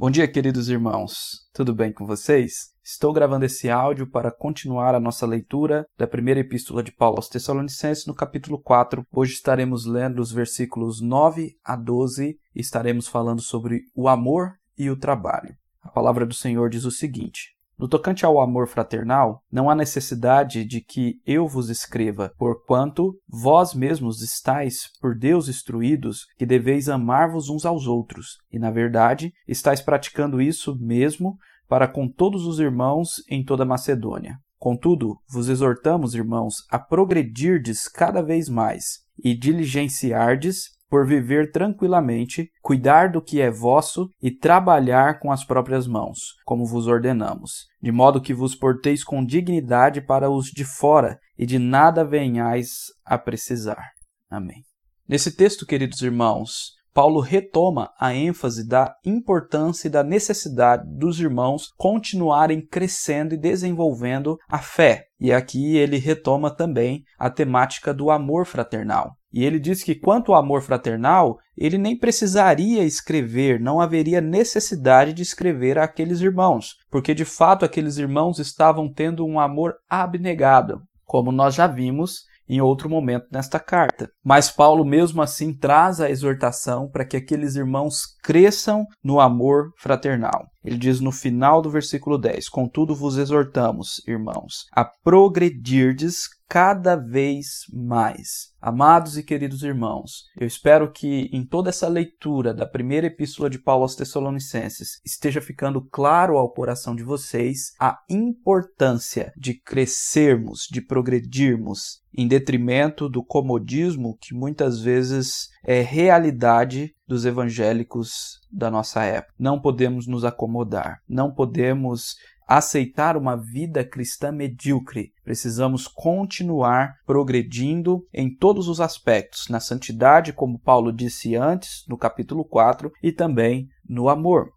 [0.00, 1.40] Bom dia, queridos irmãos.
[1.52, 2.72] Tudo bem com vocês?
[2.84, 7.28] Estou gravando esse áudio para continuar a nossa leitura da primeira epístola de Paulo aos
[7.28, 9.04] Tessalonicenses, no capítulo 4.
[9.10, 14.88] Hoje estaremos lendo os versículos 9 a 12 e estaremos falando sobre o amor e
[14.88, 15.56] o trabalho.
[15.82, 20.64] A palavra do Senhor diz o seguinte: no tocante ao amor fraternal, não há necessidade
[20.64, 27.48] de que eu vos escreva, porquanto vós mesmos estáis por Deus instruídos que deveis amar-vos
[27.48, 31.38] uns aos outros, e na verdade estáis praticando isso mesmo
[31.68, 34.38] para com todos os irmãos em toda a Macedônia.
[34.58, 43.10] Contudo, vos exortamos, irmãos, a progredirdes cada vez mais e diligenciardes por viver tranquilamente, cuidar
[43.10, 48.20] do que é vosso e trabalhar com as próprias mãos, como vos ordenamos, de modo
[48.20, 53.90] que vos porteis com dignidade para os de fora e de nada venhais a precisar.
[54.30, 54.64] Amém.
[55.08, 61.68] Nesse texto, queridos irmãos, Paulo retoma a ênfase da importância e da necessidade dos irmãos
[61.76, 65.04] continuarem crescendo e desenvolvendo a fé.
[65.20, 69.17] E aqui ele retoma também a temática do amor fraternal.
[69.32, 75.12] E ele diz que quanto ao amor fraternal, ele nem precisaria escrever, não haveria necessidade
[75.12, 81.30] de escrever àqueles irmãos, porque de fato aqueles irmãos estavam tendo um amor abnegado, como
[81.30, 84.10] nós já vimos em outro momento nesta carta.
[84.24, 90.46] Mas Paulo, mesmo assim, traz a exortação para que aqueles irmãos cresçam no amor fraternal.
[90.64, 97.66] Ele diz no final do versículo 10: Contudo, vos exortamos, irmãos, a progredirdes cada vez
[97.70, 98.54] mais.
[98.60, 103.58] Amados e queridos irmãos, eu espero que em toda essa leitura da primeira epístola de
[103.58, 110.80] Paulo aos Tessalonicenses esteja ficando claro ao coração de vocês a importância de crescermos, de
[110.80, 119.34] progredirmos, em detrimento do comodismo que muitas vezes é realidade dos evangélicos da nossa época.
[119.38, 122.16] Não podemos nos acomodar, não podemos
[122.48, 125.12] aceitar uma vida cristã medíocre.
[125.22, 132.42] Precisamos continuar progredindo em todos os aspectos, na santidade, como Paulo disse antes, no capítulo
[132.42, 134.48] 4, e também no amor.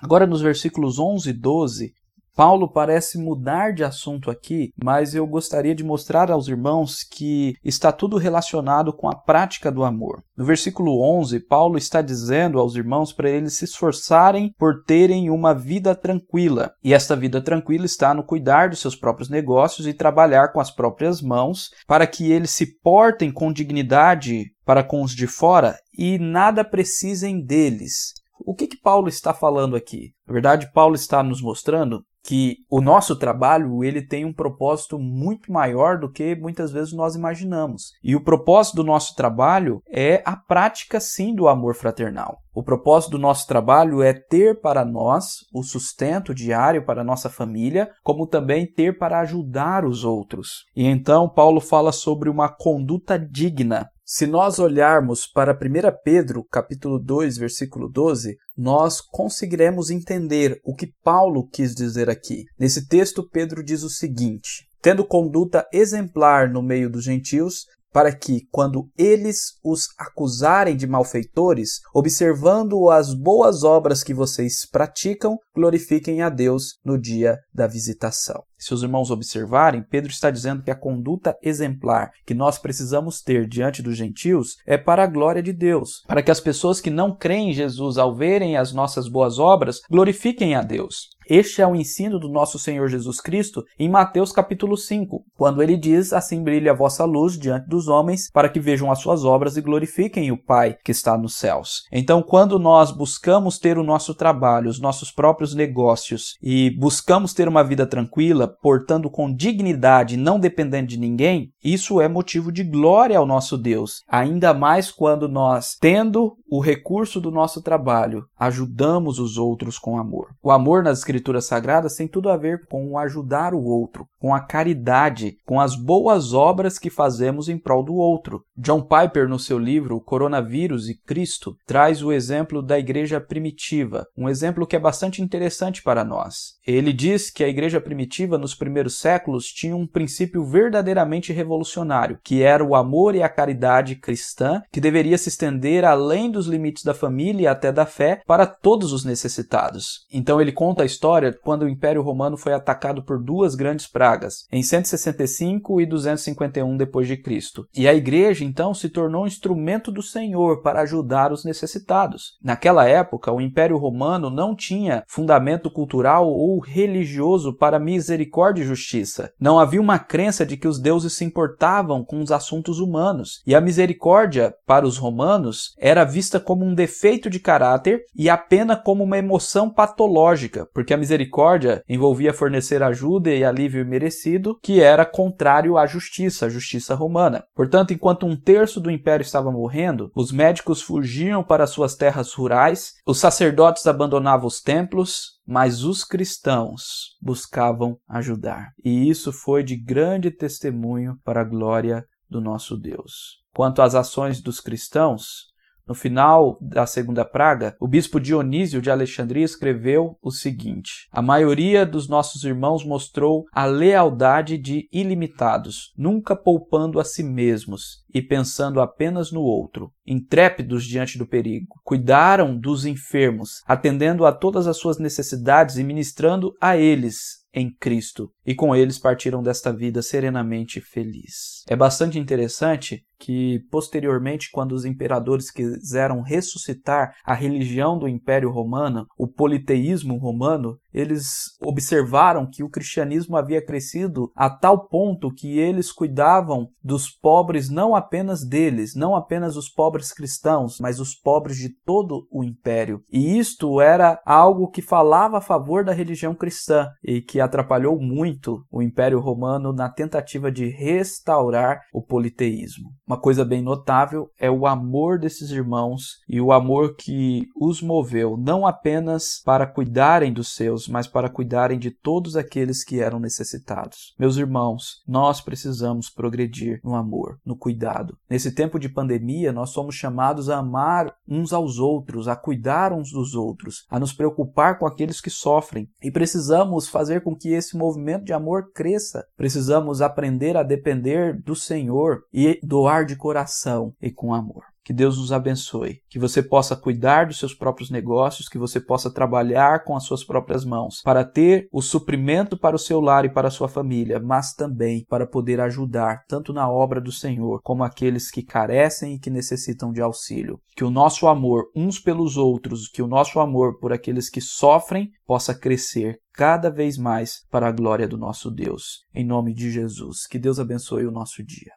[0.00, 1.92] Agora, nos versículos 11 e 12,
[2.34, 7.92] Paulo parece mudar de assunto aqui, mas eu gostaria de mostrar aos irmãos que está
[7.92, 10.22] tudo relacionado com a prática do amor.
[10.34, 15.54] No versículo 11, Paulo está dizendo aos irmãos para eles se esforçarem por terem uma
[15.54, 16.72] vida tranquila.
[16.82, 20.70] E esta vida tranquila está no cuidar dos seus próprios negócios e trabalhar com as
[20.70, 26.18] próprias mãos, para que eles se portem com dignidade para com os de fora e
[26.18, 28.14] nada precisem deles.
[28.44, 30.12] O que, que Paulo está falando aqui?
[30.26, 35.52] Na verdade, Paulo está nos mostrando que o nosso trabalho ele tem um propósito muito
[35.52, 37.92] maior do que muitas vezes nós imaginamos.
[38.02, 42.38] E o propósito do nosso trabalho é a prática sim do amor fraternal.
[42.54, 47.90] O propósito do nosso trabalho é ter para nós o sustento diário para nossa família,
[48.02, 50.66] como também ter para ajudar os outros.
[50.76, 53.88] E então Paulo fala sobre uma conduta digna.
[54.14, 55.56] Se nós olharmos para 1
[56.04, 62.44] Pedro, capítulo 2, versículo 12, nós conseguiremos entender o que Paulo quis dizer aqui.
[62.58, 68.46] Nesse texto, Pedro diz o seguinte: Tendo conduta exemplar no meio dos gentios, para que,
[68.50, 76.28] quando eles os acusarem de malfeitores, observando as boas obras que vocês praticam, glorifiquem a
[76.28, 78.42] Deus no dia da visitação.
[78.62, 83.48] Se os irmãos observarem, Pedro está dizendo que a conduta exemplar que nós precisamos ter
[83.48, 87.12] diante dos gentios é para a glória de Deus, para que as pessoas que não
[87.14, 91.08] creem em Jesus, ao verem as nossas boas obras, glorifiquem a Deus.
[91.34, 95.78] Este é o ensino do nosso Senhor Jesus Cristo em Mateus capítulo 5, quando ele
[95.78, 99.56] diz: Assim brilha a vossa luz diante dos homens, para que vejam as suas obras
[99.56, 101.84] e glorifiquem o Pai que está nos céus.
[101.90, 107.48] Então, quando nós buscamos ter o nosso trabalho, os nossos próprios negócios e buscamos ter
[107.48, 113.16] uma vida tranquila, portando com dignidade, não dependendo de ninguém, isso é motivo de glória
[113.16, 114.02] ao nosso Deus.
[114.06, 120.34] Ainda mais quando nós, tendo o recurso do nosso trabalho, ajudamos os outros com amor.
[120.42, 124.34] O amor nas escrituras sagradas tem tudo a ver com o ajudar o outro, com
[124.34, 128.44] a caridade, com as boas obras que fazemos em prol do outro.
[128.54, 134.28] John Piper, no seu livro Coronavírus e Cristo, traz o exemplo da igreja primitiva, um
[134.28, 136.58] exemplo que é bastante interessante para nós.
[136.66, 142.42] Ele diz que a igreja primitiva, nos primeiros séculos, tinha um princípio verdadeiramente revolucionário, que
[142.42, 146.82] era o amor e a caridade cristã, que deveria se estender além dos dos limites
[146.84, 150.04] da família e até da fé para todos os necessitados.
[150.12, 154.46] Então ele conta a história quando o Império Romano foi atacado por duas grandes pragas,
[154.50, 157.66] em 165 e 251 depois de Cristo.
[157.74, 162.32] E a igreja então se tornou um instrumento do Senhor para ajudar os necessitados.
[162.42, 169.30] Naquela época, o Império Romano não tinha fundamento cultural ou religioso para misericórdia e justiça.
[169.38, 173.54] Não havia uma crença de que os deuses se importavam com os assuntos humanos, e
[173.54, 178.76] a misericórdia para os romanos era vista como um defeito de caráter e a pena
[178.76, 185.04] como uma emoção patológica, porque a misericórdia envolvia fornecer ajuda e alívio merecido, que era
[185.04, 187.44] contrário à justiça, a justiça romana.
[187.54, 192.94] Portanto, enquanto um terço do império estava morrendo, os médicos fugiam para suas terras rurais,
[193.06, 198.70] os sacerdotes abandonavam os templos, mas os cristãos buscavam ajudar.
[198.84, 203.42] E isso foi de grande testemunho para a glória do nosso Deus.
[203.54, 205.51] Quanto às ações dos cristãos,
[205.86, 211.84] no final da segunda praga, o bispo Dionísio de Alexandria escreveu o seguinte: A maioria
[211.84, 218.80] dos nossos irmãos mostrou a lealdade de ilimitados, nunca poupando a si mesmos e pensando
[218.80, 221.80] apenas no outro, intrépidos diante do perigo.
[221.84, 228.30] Cuidaram dos enfermos, atendendo a todas as suas necessidades e ministrando a eles em Cristo,
[228.46, 231.64] e com eles partiram desta vida serenamente feliz.
[231.68, 239.06] É bastante interessante que, posteriormente, quando os imperadores quiseram ressuscitar a religião do Império Romano,
[239.16, 245.92] o politeísmo romano, eles observaram que o cristianismo havia crescido a tal ponto que eles
[245.92, 251.68] cuidavam dos pobres não apenas deles, não apenas os pobres cristãos, mas os pobres de
[251.84, 253.04] todo o império.
[253.10, 258.31] E isto era algo que falava a favor da religião cristã e que atrapalhou muito
[258.70, 262.90] o Império Romano na tentativa de restaurar o politeísmo.
[263.06, 268.36] Uma coisa bem notável é o amor desses irmãos e o amor que os moveu
[268.36, 274.14] não apenas para cuidarem dos seus, mas para cuidarem de todos aqueles que eram necessitados.
[274.18, 278.16] Meus irmãos, nós precisamos progredir no amor, no cuidado.
[278.28, 283.10] Nesse tempo de pandemia, nós somos chamados a amar uns aos outros, a cuidar uns
[283.10, 287.76] dos outros, a nos preocupar com aqueles que sofrem e precisamos fazer com que esse
[287.76, 289.24] movimento de amor cresça.
[289.36, 294.72] Precisamos aprender a depender do Senhor e doar de coração e com amor.
[294.84, 299.12] Que Deus nos abençoe, que você possa cuidar dos seus próprios negócios, que você possa
[299.12, 303.32] trabalhar com as suas próprias mãos para ter o suprimento para o seu lar e
[303.32, 307.84] para a sua família, mas também para poder ajudar tanto na obra do Senhor como
[307.84, 310.58] aqueles que carecem e que necessitam de auxílio.
[310.74, 315.10] Que o nosso amor uns pelos outros, que o nosso amor por aqueles que sofrem
[315.24, 319.04] possa crescer cada vez mais para a glória do nosso Deus.
[319.14, 320.26] Em nome de Jesus.
[320.26, 321.70] Que Deus abençoe o nosso dia.